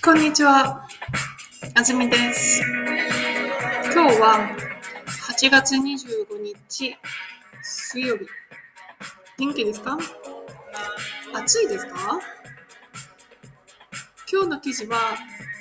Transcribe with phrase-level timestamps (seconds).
[0.00, 0.86] こんにちは。
[1.74, 2.62] あずみです。
[3.92, 4.48] 今日は
[5.36, 6.96] 8月25日
[7.62, 8.26] 水曜日。
[9.38, 9.98] 元気ですか？
[11.34, 12.20] 暑いですか？
[14.32, 15.16] 今日の記事は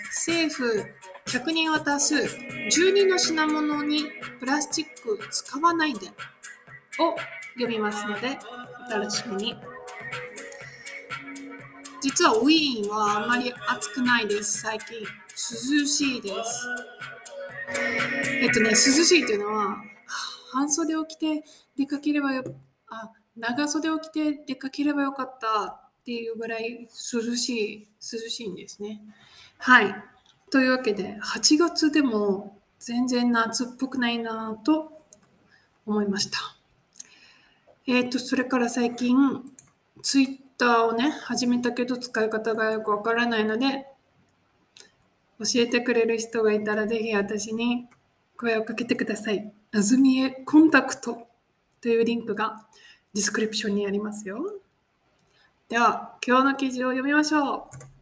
[0.10, 0.86] 政府
[1.26, 4.04] 客に渡す12の品物に
[4.40, 6.10] プラスチック使わないで
[7.00, 7.16] を
[7.56, 8.38] 読みますので
[8.88, 9.56] お楽しみに。
[12.08, 14.98] 実はウィーンはあんまり暑くないです、最近。
[15.02, 16.66] 涼しいです。
[18.42, 19.84] えっとね、涼しいっていうのは、
[20.54, 21.44] 半袖を着て
[21.76, 22.46] 出かければよ、
[22.88, 29.02] あ、長袖を着て出かければよかったっていうぐらい涼しい、涼しいんですね。
[29.58, 29.94] はい。
[30.50, 34.94] というわけで、8月でも全然夏っぽくないなと
[35.86, 36.40] 思いました。
[37.86, 39.18] えっと、それから最近、
[40.02, 43.86] ツイッターをね、始めたけど使い方がよくわからないので、
[45.40, 47.88] 教えてくれる人がいたらぜひ私に
[48.36, 49.52] 声をかけてください。
[49.72, 51.28] あずみへコンタクト
[51.82, 52.66] というリンクが
[53.14, 54.56] description にありますよ。
[55.70, 57.97] では、今日の記事を読みましょう。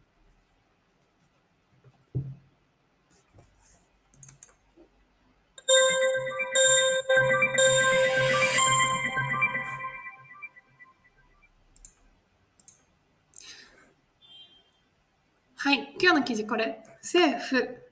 [15.98, 16.84] 今日の記事これ。
[17.02, 17.90] 政府、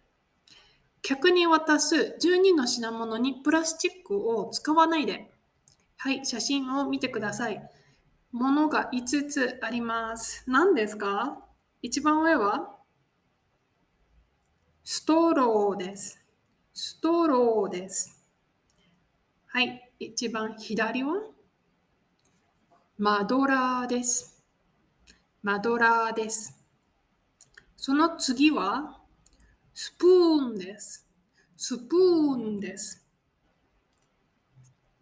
[1.01, 5.31] 客に渡す12の品物にプラスチックを使わないで。
[5.97, 7.71] はい、写真を見てください。
[8.31, 10.45] ものが5つあります。
[10.47, 11.39] 何ですか？
[11.81, 12.77] 一番上は？
[14.83, 16.21] ストローです。
[16.75, 18.21] ストローです。
[19.47, 21.23] はい、一番左は？
[22.99, 24.43] マドラーです。
[25.43, 26.64] マドラーです。
[27.87, 28.97] その次は
[29.75, 31.07] スプーンです。
[31.55, 33.07] スプーンです。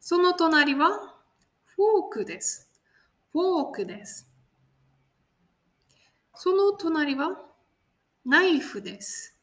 [0.01, 0.89] その隣は
[1.65, 2.69] フォークです。
[3.31, 4.29] フォークです。
[6.35, 7.41] その隣は
[8.27, 9.39] ナイフです。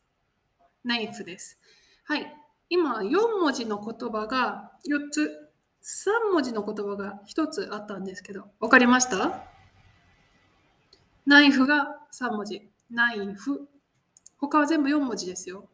[0.83, 1.57] ナイフです。
[2.03, 2.35] はい。
[2.67, 5.49] 今、4文字の言葉が4つ、
[5.81, 9.45] 3文字の言葉が1つあったんですけど、わかりました？
[11.25, 12.69] ナイフが3文字。
[12.89, 13.69] ナイフ。
[14.37, 15.69] 他は全部4文字ですよ。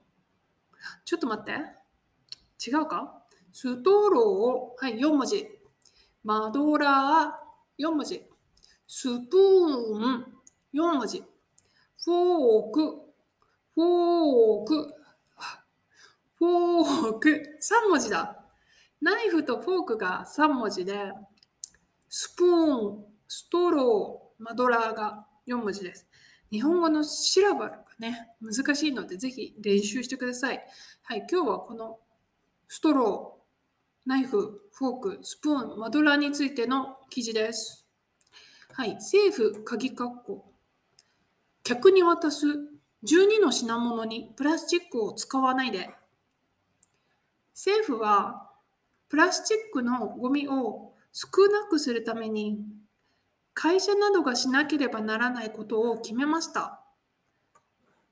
[1.06, 1.52] ちょっと待って。
[2.70, 3.22] 違うか？
[3.52, 5.48] ストロー、はい、4文字。
[6.24, 8.22] マドラー、4文字。
[8.88, 10.26] スプーン、
[10.74, 11.24] 4文字。
[12.04, 13.02] フォーク、
[13.74, 14.94] フォーク、
[16.36, 18.44] フォーク、3文字だ。
[19.02, 21.14] ナイフとフォークが3文字で、
[22.10, 26.08] スプーン、ストロー、マドラーが4文字です。
[26.52, 30.62] 日本語のシラバルがね、難しいので、ぜひ練習してください。
[31.04, 32.00] はい、今日はこの
[32.68, 37.88] ストロー、ナイフ、フォーク、スプーン、マドラーについての記事です。
[38.74, 40.52] はい、政府、鍵括弧。
[41.64, 42.46] 客に渡す
[43.04, 45.90] 12の品物にプラスチックを使わないで。
[47.54, 48.52] 政府は
[49.08, 52.60] プラスチックのゴミを少なくするために
[53.56, 56.84] 会社などがしなければならないことを決めました。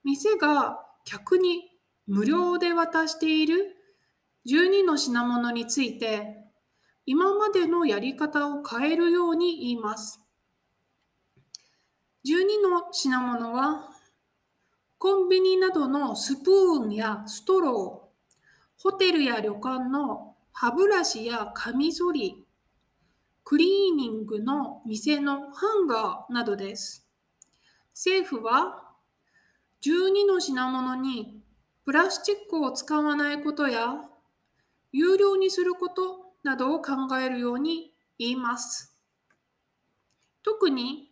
[0.03, 1.69] 店が客に
[2.07, 3.75] 無料で渡している
[4.47, 6.37] 12の品物について
[7.05, 10.21] 今までのやり方を変えるように言います。
[12.25, 13.89] 12の品物は
[14.97, 22.42] コンビニなどのスプーンやストロー、ホテルや旅館の歯ブラシやカミソリ、
[23.45, 27.07] クリーニングの店のハンガーなどです。
[27.89, 28.95] 政府は
[29.85, 31.43] 12の品物に
[31.85, 33.95] プラスチックを使わないことや
[34.93, 38.97] 有料にすることなどを考えるように言います。
[40.41, 41.09] 特に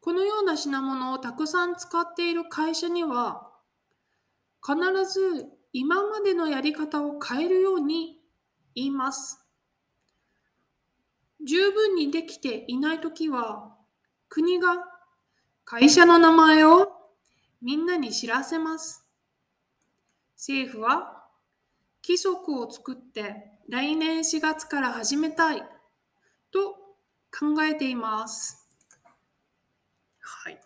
[0.00, 3.52] このような品物をたくさん使っている会社には
[4.66, 8.18] 必ず今までのやり方を変えるように
[8.74, 9.39] 言います。
[11.46, 13.76] 十分にできていないときは
[14.28, 14.76] 国が
[15.64, 16.88] 会社の名前を
[17.62, 19.06] みんなに知らせます。
[20.36, 21.28] 政府は
[22.02, 25.62] 規則を作って来年4月から始めたい
[26.50, 26.72] と
[27.30, 28.66] 考えています。
[30.20, 30.60] はい。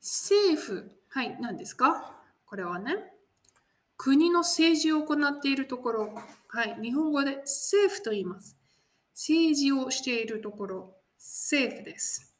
[0.00, 2.12] 政府、はい、何ですか？
[2.46, 3.12] これはね、
[3.96, 6.14] 国の政治を行っているところ、
[6.56, 8.56] はい、日本語で政府と言います。
[9.12, 12.34] 政治をしているところ、政府です。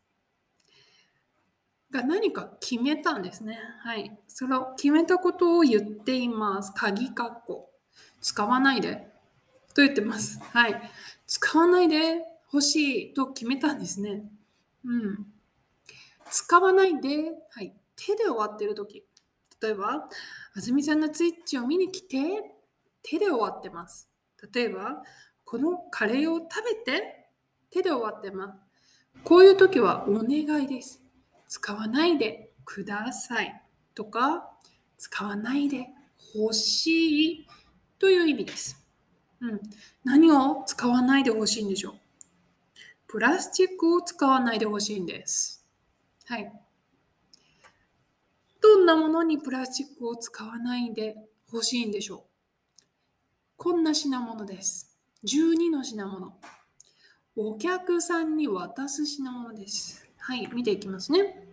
[1.91, 3.59] が何か決めたんですね。
[3.83, 4.19] はい。
[4.27, 6.73] その決めたことを言っています。
[6.75, 7.71] 鍵括弧。
[8.23, 9.07] 使わないで。
[9.75, 10.41] と言ってます。
[10.41, 10.81] はい。
[11.27, 14.25] 使わないでほしいと決めたんですね。
[14.87, 15.27] うん。
[16.31, 17.75] 使わないで、はい。
[17.97, 19.05] 手で終わってる時。
[19.61, 20.09] 例えば、
[20.55, 22.56] あずみさんのツイッチを見に来て、
[23.09, 24.11] 手で終わってます。
[24.53, 25.05] 例えば、
[25.45, 27.29] このカレーを食べて、
[27.71, 29.21] 手で終わってます。
[29.23, 31.01] こういう時はお願いです。
[31.47, 33.63] 使わないでください
[33.95, 34.51] とか、
[34.99, 35.87] 使わないで
[36.35, 37.47] 欲しい
[38.01, 38.85] という意味です。
[39.41, 39.61] うん、
[40.03, 41.95] 何を使わないでほしいんでしょう？
[43.07, 45.65] プラスチックを使わないでほしいんです。
[46.25, 46.53] はい。
[48.61, 51.15] どんなものにプラスチックを使わないで
[51.53, 52.23] ほしいんでしょう？
[53.59, 54.95] こんな品物です。
[55.25, 56.35] 12の品物。
[57.37, 60.07] お客さんに渡す品物です。
[60.19, 61.49] はい、見ていきますね。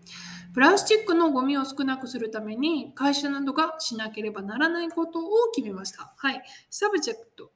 [0.54, 6.14] プラスチックのゴミを少なくするために会社などがしなければならないことを決めました。
[6.18, 6.44] はい。
[6.70, 7.52] subject、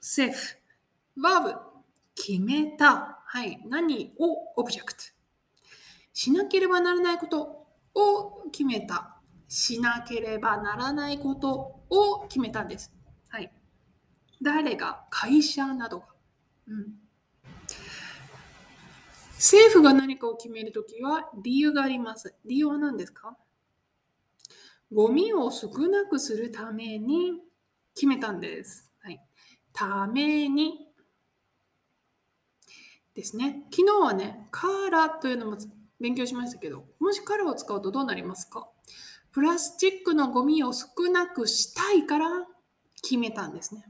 [0.00, 1.54] 政府、verb、
[2.14, 3.22] 決めた。
[3.26, 3.58] はい。
[3.66, 4.60] 何を？
[4.60, 5.02] object。
[6.12, 9.16] しなければならないことを決めた。
[9.48, 12.92] しなければならないことを決めたんです。
[13.28, 13.52] はい。
[14.42, 16.06] 誰が会社などが。
[16.68, 16.94] うん。
[19.34, 22.34] 政府が何かを決めるときは理由があります。
[22.46, 23.36] 理由は何ですか？
[24.92, 27.40] ゴミを少なくするために
[27.94, 28.90] 決めたんです。
[29.02, 29.20] はい、
[29.72, 30.88] ために
[33.14, 33.64] ですね。
[33.70, 35.56] 昨日はね、カーラというのも
[36.00, 38.68] 勉強しましたけど、もしカラを使うとどうなりますか？
[39.32, 42.46] プラスチックのゴミを少なくしたいから
[43.02, 43.84] 決めたんですね。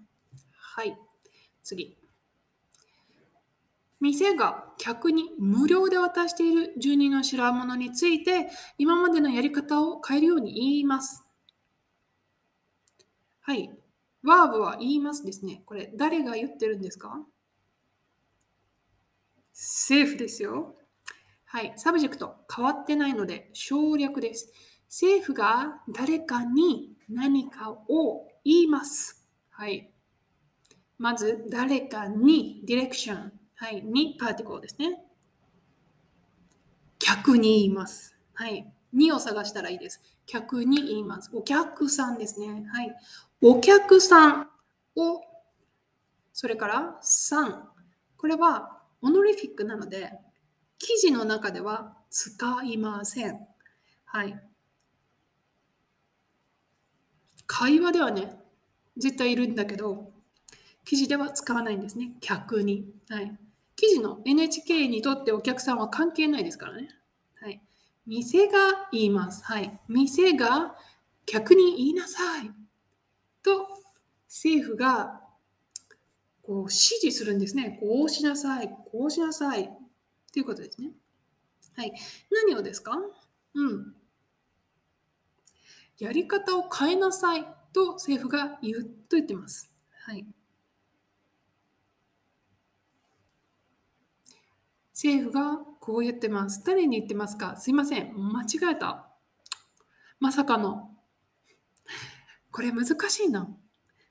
[0.58, 0.98] はい。
[1.62, 1.96] 次。
[3.98, 11.24] 店が客に無料で渡している12の品物について今までのやり方を変えるように言います。
[13.40, 13.70] はい。
[14.22, 15.62] ワーブは言いますですね。
[15.64, 17.24] これ誰が言ってるんですか？
[19.52, 20.74] 政府ですよ。
[21.46, 21.72] はい。
[21.76, 24.52] subject 変わってないので省略です。
[24.88, 29.26] 政府が誰かに何かを言います。
[29.50, 29.90] はい。
[30.98, 33.32] まず誰かにディレクション。
[33.56, 35.02] はい、にパーティコルですね。
[37.00, 38.16] 客に言います。
[38.34, 38.72] はい。
[38.92, 40.00] にを探したらいいです。
[40.26, 41.30] 客に言います。
[41.34, 42.68] お客さんですね。
[42.72, 42.94] はい。
[43.40, 44.48] お客さん
[44.94, 45.22] を、
[46.32, 47.68] それからさん。
[48.16, 50.12] これはオノリフィックなので、
[50.78, 53.40] 記事の中では使いません。
[54.04, 54.40] はい。
[57.46, 58.38] 会話ではね、
[58.96, 60.12] 絶対いるんだけど、
[60.84, 62.12] 記事では使わないんですね。
[62.20, 62.92] 客に。
[63.08, 63.36] はい。
[63.74, 66.88] 記事の NHK にとってお客さんは関係ないですからね。
[67.40, 67.60] はい。
[68.06, 69.44] 店が言います。
[69.44, 69.78] はい。
[69.88, 70.76] 店が
[71.26, 72.50] 客に言いなさい。
[73.42, 73.68] と
[74.28, 75.20] 政府が
[76.42, 77.78] こう指示するんですね。
[77.80, 78.68] こうしなさい。
[78.90, 79.70] こうしなさい。
[80.32, 80.92] ということですね。
[81.76, 81.92] はい。
[82.30, 82.92] 何をですか？
[83.54, 83.94] うん。
[85.98, 89.70] やり方を変えなさいと政府が言うと言ってます。
[90.04, 90.26] はい。
[94.92, 96.62] 政府がこう言ってます。
[96.64, 97.56] 誰に言ってますか？
[97.56, 98.14] すいません。
[98.14, 99.08] 間違えた。
[100.20, 100.90] まさかの。
[102.50, 103.48] これ難しいな。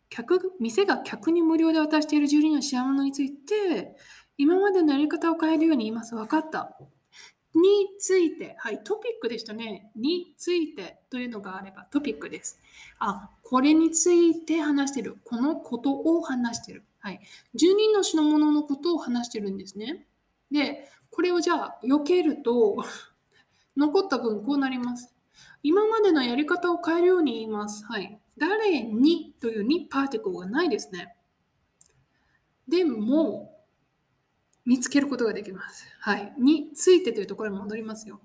[0.09, 3.95] 客、店が客に無料で渡している住人の品物について、
[4.37, 6.13] 今までのやり方を変えるように言います。
[6.13, 6.77] 分かった。
[7.55, 9.89] について、はい、トピックでしたね。
[9.95, 12.59] についてというのがあればトピックです。
[12.99, 15.17] あ、これについて話してる。
[15.23, 16.83] このことを話してる。
[16.99, 17.19] はい。
[17.53, 20.05] 住人の品物のことを話してるんですね。
[20.51, 22.83] で、これをじゃあ避けると
[23.77, 25.13] 残った分こうなります。
[25.63, 27.85] 今までのやり方を変えるように言います。
[27.85, 28.19] はい。
[28.37, 31.15] 誰にというにパーティクルがないですね。
[32.67, 33.54] でも、
[34.65, 35.85] 見つけることができます。
[35.99, 36.33] はい。
[36.39, 38.19] についてというところに戻りますよ。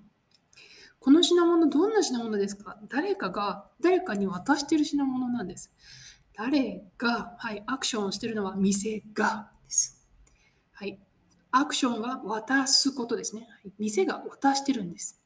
[0.99, 2.77] この品物、どんな品物ですか？
[2.89, 5.71] 誰かが、誰かに渡している品物なんです。
[6.33, 10.05] 誰が、はい、アクションをしているのは店がです。
[10.73, 10.99] はい。
[11.51, 13.47] アクションは渡すことですね。
[13.77, 15.19] 店が渡してるんです。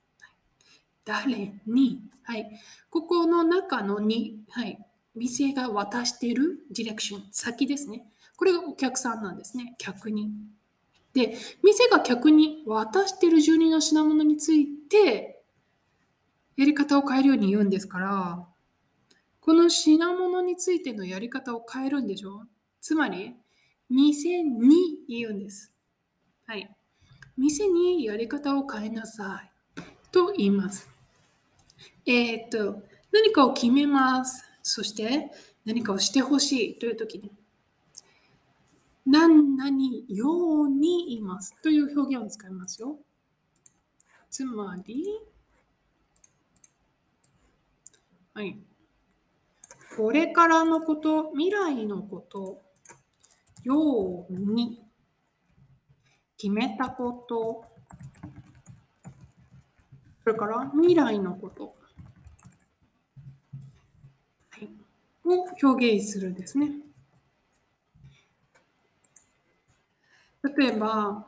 [1.05, 2.49] 誰に、はい、
[2.89, 4.79] ここの中のに、はい、
[5.13, 8.07] 店が渡しているディレクション、先ですね。
[8.35, 9.75] これがお客さんなんですね。
[9.77, 10.31] 客に。
[11.15, 15.41] で、店が客に渡してる住人の品物について、
[16.57, 18.47] やり方を変えるように言うんですから、
[19.39, 22.43] この品物についてのやり方を変えるんでしょ
[22.81, 23.33] つまり、
[23.89, 24.75] 店に
[25.07, 25.73] 言うんです。
[26.45, 26.69] はい。
[27.37, 29.41] 店にやり方を変えなさ
[29.77, 29.81] い
[30.11, 30.89] と言います。
[32.05, 34.43] えっ、と、何かを決めます。
[34.63, 35.31] そして
[35.63, 37.31] 何かをしてほしいという時に、
[39.05, 39.77] 何々
[40.09, 42.97] ようにいますという表現を使いますよ。
[44.29, 45.05] つまり、
[48.33, 48.57] はい。
[49.95, 52.61] これからのこと、未来のこと、
[53.63, 54.83] ように、
[56.37, 57.63] 決めたこと、
[60.23, 61.75] それから未来のこと、
[64.49, 64.69] はい、
[65.23, 66.84] を表現するんですね。
[70.57, 71.25] 例えば、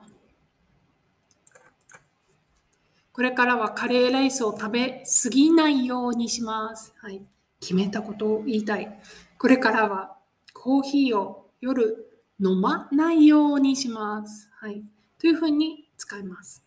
[3.11, 6.93] これからはカレーライスを食べ過ぎないようにします。
[6.97, 7.21] はい。
[7.59, 8.95] 決めたことを言いたい。
[9.39, 10.15] これからは
[10.53, 14.51] コーヒーを夜飲まないようにします。
[14.59, 14.83] はい。
[15.17, 16.63] というふうに使います。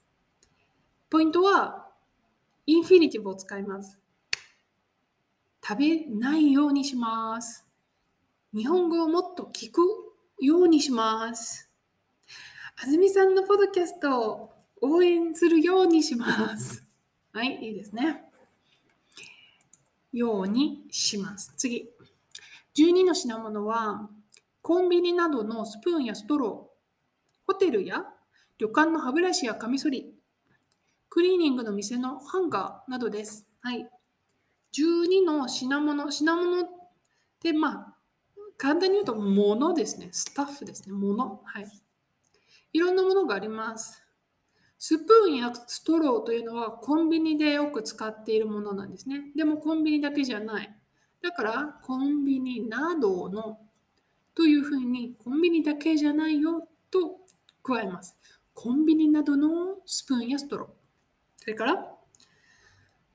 [1.09, 1.87] ポイントは、
[2.67, 4.01] インフィニティブを使います。
[5.65, 7.65] 食べないようにします。
[8.53, 9.83] 日本語をもっと聞く
[10.41, 11.70] ようにします。
[12.83, 16.83] あずみさんのポッドキャストを応援するようにします。
[17.31, 18.25] はい、いいですね。
[20.15, 21.53] ようにします。
[21.59, 21.91] 次。
[22.75, 24.09] 12の品物は、
[24.63, 28.03] コンビニなどのスプーンやストロー、ホテルや
[28.57, 30.15] 旅館の歯ブラシやカミソリ、
[31.11, 33.47] クリーニングの店のハンガーなどです。
[33.61, 33.87] はい。
[34.73, 36.67] 12の品物、品物っ
[37.41, 37.95] てまあ、
[38.57, 40.09] 簡単に言うと物ですね。
[40.13, 40.95] スタッフですね。
[40.95, 41.43] 物。
[41.45, 41.67] はい。
[42.73, 44.01] いろんなものがあります。
[44.79, 49.33] スプーンやストローというのはコンビニでよく使っているものなんですね。
[49.37, 50.75] でもコンビニだけじゃない。
[51.23, 53.59] だからコンビニなどの
[54.35, 57.19] というふうにコンビニだけじゃないよと
[57.63, 58.19] 加えます。
[58.55, 60.69] コンビニなどのスプーンやストロー。
[61.37, 61.95] それから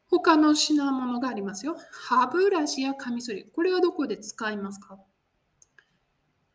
[0.08, 1.76] 他の品物がありますよ。
[1.92, 3.46] 歯ブラシやカミソリ。
[3.46, 5.00] これはどこで使いますか？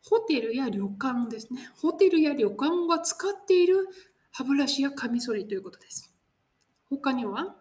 [0.03, 1.69] ホテルや旅館ですね。
[1.77, 3.87] ホテルや旅館が使っている
[4.31, 6.13] 歯ブラシやカミソリということです。
[6.89, 7.55] 他には、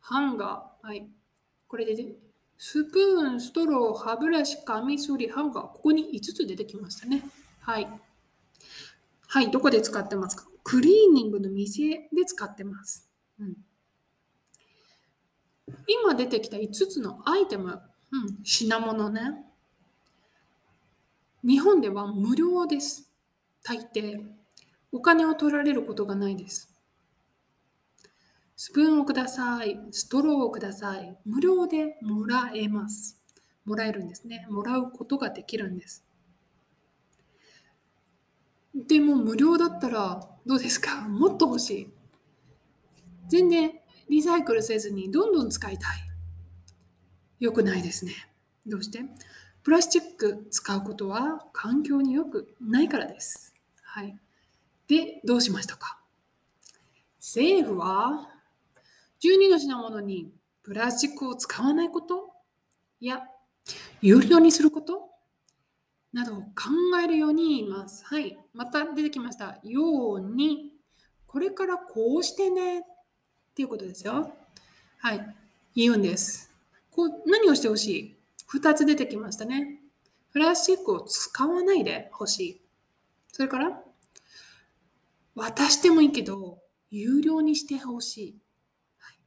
[0.00, 0.86] ハンガー。
[0.86, 1.08] はい。
[1.66, 2.16] これで、
[2.56, 5.68] スプーン、ストロー、歯ブラシ、カミソリ、ハンガー。
[5.68, 7.22] ここに5つ出てきましたね。
[7.60, 7.88] はい。
[9.28, 9.50] はい。
[9.50, 10.46] どこで使ってますか？
[10.64, 13.08] クリーニングの店で使ってます。
[13.38, 13.56] うん、
[15.86, 19.20] 今出てきた5つのアイテム、うん、品物ね。
[21.44, 23.10] 日本では無料です。
[23.62, 24.20] 大抵。
[24.90, 26.74] お金を取られることがないです。
[28.56, 29.78] スプーンをください。
[29.92, 31.16] ストローをください。
[31.24, 33.22] 無料でもらえます。
[33.64, 34.46] もらえるんですね。
[34.50, 36.04] もらうことができるんです。
[38.74, 41.02] でも無料だったらどうですか？
[41.02, 41.88] もっと欲しい。
[43.28, 43.72] 全然
[44.08, 45.98] リサイクルせずにどんどん使いたい。
[47.38, 48.12] 良くないですね。
[48.66, 49.04] どうして？
[49.68, 53.52] プラスチック使うことは環境に良くないからです。
[53.84, 54.16] はい。
[54.88, 55.98] で、どうしましたか？
[57.18, 58.30] 政府は
[59.22, 60.32] 12の品物に
[60.62, 62.30] プラスチックを使わないこと？
[62.98, 63.24] や
[64.00, 65.10] 有料にすること？
[66.14, 66.46] などを考
[67.04, 68.06] えるように言います。
[68.06, 68.38] はい。
[68.54, 69.58] また出てきました。
[69.64, 70.72] ように、
[71.26, 72.82] これからこうしてねっ
[73.54, 74.32] ていうことですよ。
[75.00, 75.34] はい。
[75.74, 76.50] 言うんです。
[76.90, 78.17] こう何をしてほしい？
[78.52, 79.82] ?2 つ出てきましたね。
[80.30, 82.62] プラスチックを使わないでほしい。
[83.32, 83.82] それから
[85.34, 86.58] 渡してもいいけど、
[86.90, 88.38] 有料にしてほしい。
[88.98, 89.18] はい、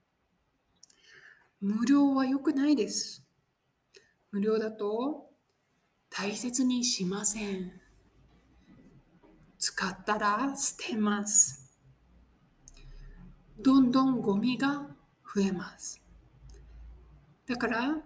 [1.62, 3.26] 無料は良くないです。
[4.32, 5.30] 無料だと
[6.10, 7.72] 大切にしません。
[9.58, 11.72] 使ったら捨てます。
[13.60, 14.88] どんどんゴミが
[15.34, 16.02] 増えます。
[17.46, 17.98] だから、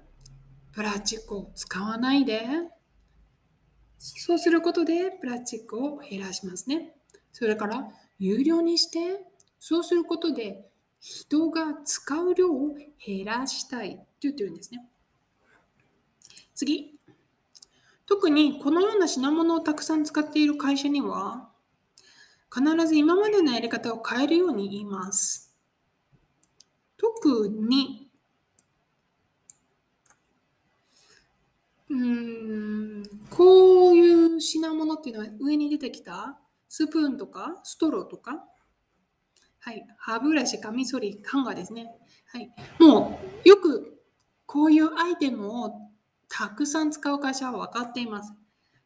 [0.75, 2.41] プラスチックを使わないで、
[3.97, 6.93] そうすることでプラスチックを減らしますね。
[7.31, 7.87] それから
[8.19, 9.25] 有料にして、
[9.57, 14.85] そうすることで人が使う量を減らしたいと言ってるんですね。
[16.53, 16.99] 次。
[18.05, 21.49] 特にこのような品物をたくさん使っている会社には、
[22.53, 25.55] 必ず今までのやり方を変えるように言います。
[26.97, 28.04] 特に、
[31.95, 36.37] うん、こういう品物っていうのは上に出てきた？
[36.67, 37.61] スプーンとか？
[37.63, 38.43] ストローとか、
[39.59, 41.95] はい、歯ブラシ、カミソリ、ハンガーですね。
[42.33, 43.97] はい、もうよく
[44.45, 45.71] こういうアイテムを
[46.27, 48.33] たくさん使う会社は分かっています。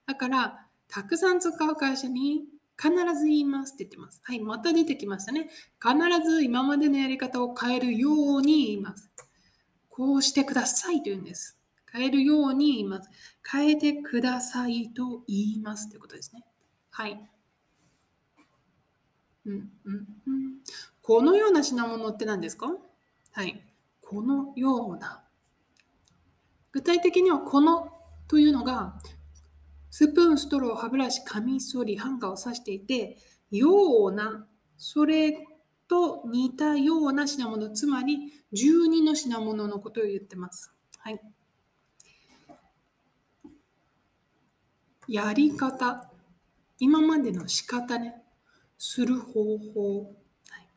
[0.05, 2.43] だからたくさん使う会社に
[2.81, 4.21] 必ず言いますって言ってます。
[4.23, 5.49] はい、また出てきましたね。
[5.81, 5.95] 必
[6.29, 9.09] ず今までのやり方を変えるように言います。
[9.89, 11.58] こうしてくださいと言うんです。
[11.91, 13.09] 変えるように言います。
[13.49, 16.43] 変えてくださいと言いますということですね。
[16.91, 17.29] はい。
[19.45, 20.53] うんうんうん、
[21.01, 22.67] このような品物って何ですか？
[23.31, 23.63] はい。
[24.01, 25.23] このような。
[26.71, 27.91] 具体的にはこの
[28.27, 29.01] というのが
[29.89, 33.17] スプーン、ストロー、歯ブラシ、カミソリ、ハンガーを指していて、
[33.49, 35.47] ような、それ
[35.87, 40.71] と似たような品物、つまり12の品物のことを言ってます。
[40.99, 41.19] はい。
[45.11, 46.07] やり方、
[46.77, 48.21] 今までの仕方ね、
[48.77, 50.03] する方法。
[50.03, 50.67] はい、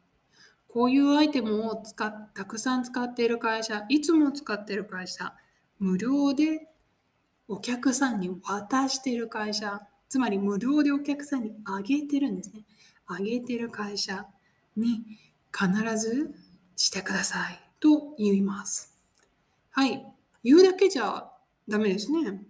[0.69, 5.35] こういうアイテムを使たくさん使っている会社、いつも使っている会社、
[5.79, 6.67] 無料で
[7.47, 12.63] お客さんに渡している会社、つまり無料でお客さんにあげてるんですね。
[13.07, 14.25] あげてる会社
[14.79, 15.05] に
[15.55, 16.35] 必ず
[16.75, 18.95] してくださいと言います。
[19.73, 20.03] はい。
[20.43, 21.31] 言うだけじゃ
[21.69, 22.43] ダメですね。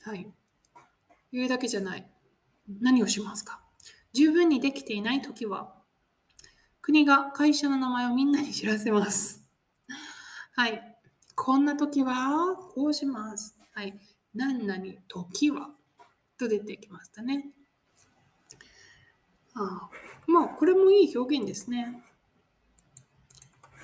[0.00, 0.26] はい。
[1.32, 2.06] 言うだけじゃない。
[2.80, 3.60] 何をしますか？
[4.12, 5.74] 十分にできていないときは、
[6.80, 9.42] 国が会社の名前をみんなに知らせます。
[10.54, 10.96] はい。
[11.34, 13.56] こんな時はこうします。
[13.74, 14.00] はい。
[14.34, 15.70] 何々時は
[16.38, 17.50] と出てきましたね。
[19.54, 19.90] あ
[20.26, 22.02] まあ、これもいい表現ですね。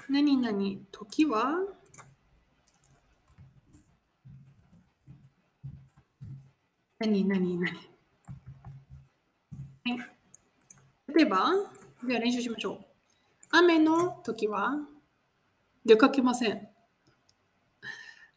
[0.09, 0.59] 何々
[0.91, 1.61] 時は
[7.03, 7.67] 何何何？
[7.67, 7.75] は
[9.87, 9.99] い。
[11.13, 11.51] 例えば、
[12.07, 12.85] では練習しましょう。
[13.51, 14.77] 雨の時は
[15.85, 16.69] 出かけません。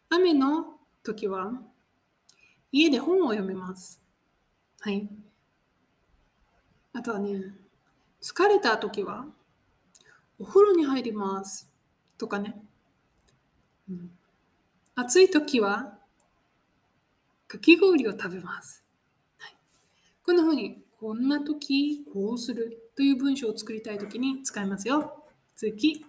[0.10, 1.52] 雨の時は、
[2.72, 4.04] 家で本を読みます。
[4.80, 5.08] はい。
[6.94, 7.54] あとはね、
[8.20, 9.28] 疲れた時は、
[10.40, 11.72] お風呂に入ります。
[12.18, 12.60] とかね。
[13.88, 14.10] うん、
[14.96, 16.00] 暑い時は、
[17.48, 18.84] かき氷を食べます。
[19.38, 19.56] はい、
[20.24, 25.24] こんな風に、こんな時、こうするという文章を作りたい時に使いますよ。
[25.56, 26.06] 次。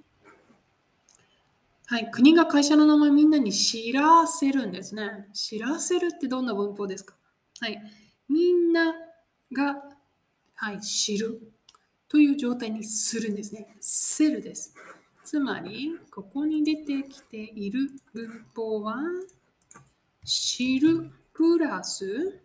[1.86, 5.28] はい、国が会社の名前みんなに知らせるんですね。
[5.32, 7.14] 知らせるってどんな文法ですか？
[7.60, 7.80] はい、
[8.28, 8.94] みんな
[9.52, 9.82] が、
[10.54, 11.52] はい、知る
[12.08, 13.76] という状態にするんですね。
[13.80, 14.72] セルです。
[15.24, 18.96] つまり、ここに出てきている文法は、
[20.24, 22.40] 知るプラス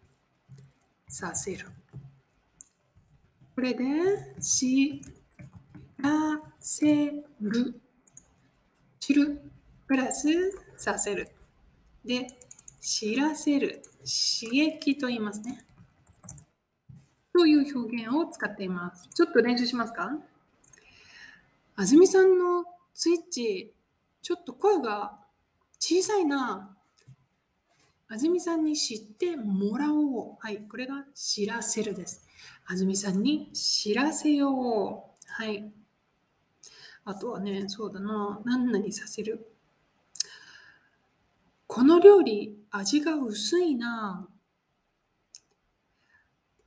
[1.08, 1.66] させる。
[3.56, 3.86] これで、
[4.42, 5.02] 知
[5.98, 7.80] らせる
[9.00, 9.42] 知る
[9.88, 10.28] プラス
[10.76, 11.30] させる。
[12.04, 12.28] で、
[12.82, 13.82] 知らせる、
[14.40, 15.64] 刺激と言いますね。
[17.34, 19.08] という表現を使っています。
[19.16, 20.12] ちょっと練習しますか？
[21.78, 23.74] あずみさんのスイッチ、
[24.22, 25.18] ちょっと声が
[25.80, 26.76] 小さいな。
[28.14, 30.36] あずみさんに知ってもらおう。
[30.42, 32.28] はい、これが知らせるです。
[32.66, 35.32] あずみさんに知らせよう。
[35.32, 35.72] はい。
[37.06, 39.56] あとはね、そうだな、何々させる。
[41.68, 44.28] この料理、味が薄いな。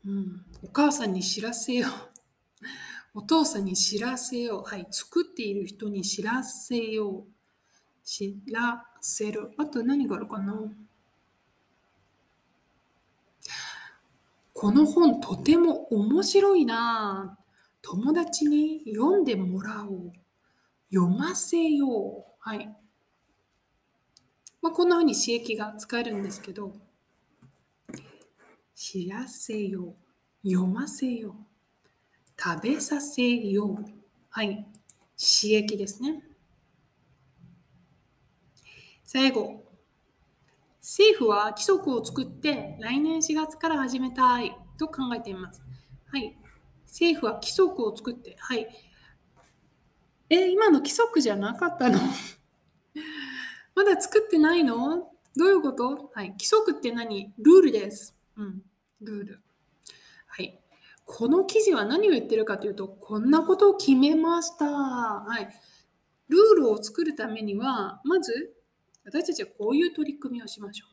[0.06, 3.18] うん、お母さんに知らせよう。
[3.18, 4.62] お父さんに知らせよう。
[4.62, 7.24] はい、作っている人に知らせよう。
[8.02, 9.50] 知らせる。
[9.58, 10.54] あと何があるかな
[14.64, 17.38] この本とても面白いな。
[17.82, 20.12] 友達に読んでもらおう。
[20.90, 22.24] 読ませよう。
[22.38, 22.74] はい。
[24.62, 26.72] まあ、こんなふうに刺激が使えるんですけど、
[28.74, 29.94] 知らせよ
[30.42, 30.48] う。
[30.48, 32.42] 読ませよう。
[32.42, 33.84] 食べさせよう。
[34.30, 34.66] はい。
[35.14, 36.22] 刺激ですね。
[39.04, 39.63] 最後。
[40.84, 45.62] 政府は規則を作って来年4月から始めたいと考えています。
[46.12, 46.36] はい。
[46.84, 48.68] 政府は規則を作って、はい。
[50.28, 51.98] え、今の規則じゃなかったの？
[53.74, 55.10] まだ作ってないの？
[55.34, 56.10] どういうこと？
[56.12, 56.32] はい。
[56.32, 57.32] 規則って何？
[57.38, 58.14] ルールです。
[58.36, 58.62] うん。
[59.00, 59.42] ルール。
[60.26, 60.60] はい。
[61.06, 64.66] この記事は何を言ってるかというと、こんなことを決めました。
[64.66, 65.48] はい。
[66.28, 68.54] ルールを作るためには、まず、
[69.04, 70.88] 私たちはこういう取り組みをしましょう。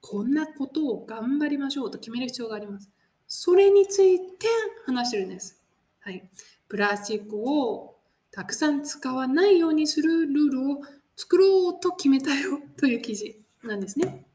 [0.00, 2.90] こんなことを頑張りましょうと決める必要があります。
[3.26, 4.46] それについて
[4.86, 5.60] 話してるんです。
[6.00, 6.28] はい。
[6.68, 7.96] プラスチックを
[8.30, 10.82] たくさん使わないようにするルールを
[11.16, 14.26] 作ろうと決めたよという記事なんですね。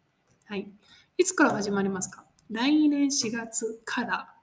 [0.46, 0.68] はい。
[1.18, 2.26] いつから始まりますか？
[2.50, 4.34] 来年4月から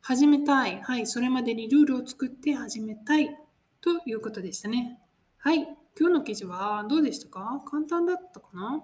[0.00, 0.80] 始めたい。
[0.82, 3.36] はい、それまでにルールを作って始めたい
[3.80, 4.98] ということでしたね。
[5.38, 5.68] はい、
[5.98, 7.62] 今日の記事はどうでしたか？
[7.70, 8.82] 簡単だったかな？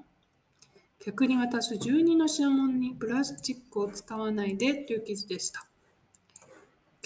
[1.00, 5.66] 客に渡す12の品物にプラスチックを使わないでという記事でした。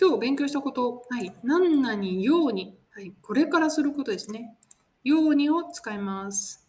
[0.00, 4.56] 今日勉強したこと、はい、何々ように、はい、これからすることですね。
[5.04, 6.66] ようにを使います。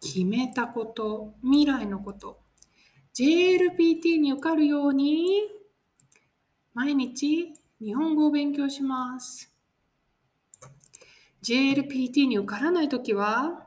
[0.00, 2.40] 決めたこと、未来のこと。
[3.14, 5.42] JLPT に受かるように、
[6.72, 9.53] 毎日日本語を勉強します。
[11.44, 13.66] JLPT に受からないときは、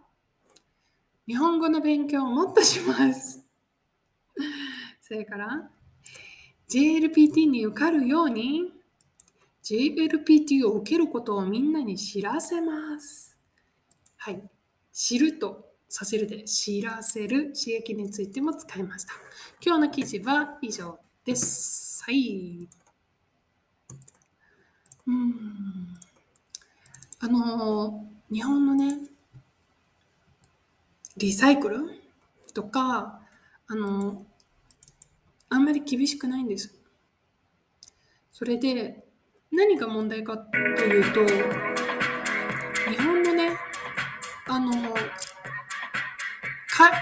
[1.28, 3.46] 日本語の勉強をもっとします。
[5.02, 5.70] それから、
[6.70, 8.74] JLPT に受かるように
[9.64, 13.38] JLPT を受けることをみんなに知らせます。
[14.18, 14.50] はい。
[14.92, 19.14] 知るとさせるで知らせる刺激についても使いました。
[19.64, 22.04] 今日の記事は以上です。
[22.04, 22.68] はい。
[25.06, 25.88] うん。
[27.20, 28.98] あの、日本のね、
[31.18, 31.80] リサイクル？
[32.54, 33.20] とか、
[33.68, 34.26] あの、
[35.50, 36.74] あんまり厳しくないんです。
[38.32, 39.04] それで
[39.52, 41.26] 何が問題かというと
[42.92, 43.58] 日本のね
[44.48, 44.72] あの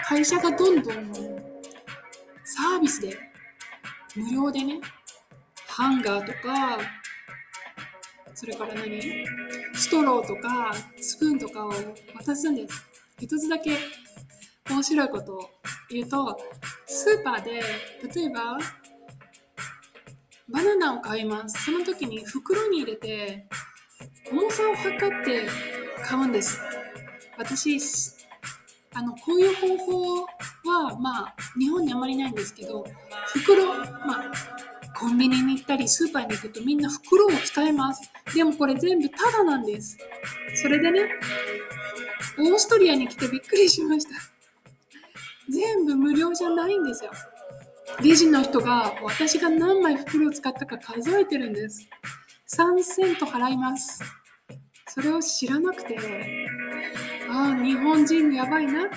[0.08, 1.14] 会社がどんどん
[2.46, 3.18] サービスで
[4.16, 4.80] 無料でね
[5.68, 6.78] ハンガーとか
[8.36, 9.02] それから何？
[9.74, 11.72] ストローとかスプーンとかを
[12.16, 12.86] 渡すんです。
[13.18, 13.78] 一つだけ
[14.70, 15.50] 面白いことを
[15.90, 16.38] 言うと
[16.86, 17.52] スーパーで
[18.14, 18.58] 例えば
[20.50, 21.64] バナナを買います。
[21.64, 23.48] その時に袋に入れて
[24.30, 25.48] 重さを測って
[26.04, 26.60] 買うんです。
[27.38, 27.80] 私
[28.94, 32.86] あのこういう方法はまあ日本にあまりないんですけど
[33.34, 33.86] 袋ま
[34.20, 34.32] あ
[34.96, 39.98] コンビニに行ったりスーパーに行くとみんな袋を使いますでもこれ全部タダなんです
[40.62, 41.10] それでね
[42.40, 44.36] オーストリアに来てびっくりしました
[45.50, 47.12] 全部無料じゃないんですよ。
[48.02, 51.88] レジの人が私が何枚袋を使ったか数えてるんです。
[52.50, 54.02] 3セント払います。
[54.88, 55.98] それを知らなくて、
[57.30, 58.96] ああ、日本人やばいな、と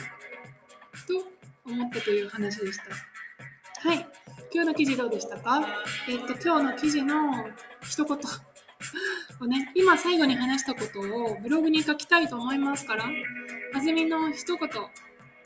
[1.66, 3.88] 思ったという話でした。
[3.88, 4.06] はい。
[4.52, 5.60] 今日の記事どうでしたか？
[6.08, 7.32] えっと、今日の記事の
[7.82, 8.16] 一言
[9.40, 13.04] を ね、今最後に話したことをブログに書きたいと思いますから、
[13.74, 14.68] あずみの一言、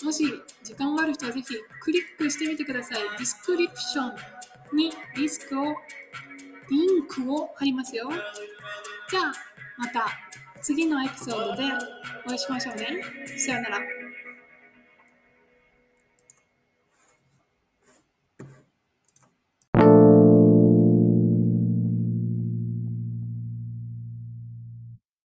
[0.04, 0.24] もし
[0.62, 1.46] 時間がある人はぜひ
[1.80, 3.02] クリックしてみてください。
[3.02, 5.76] description にリスクを、
[6.70, 8.10] リンクを貼りますよ。
[9.10, 9.32] じゃあ、
[9.78, 10.06] また
[10.60, 11.64] 次のエピソードで
[12.26, 13.02] お会いしましょうね。
[13.38, 14.01] さよなら。